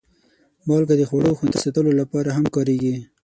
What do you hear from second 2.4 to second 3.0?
کارېږي.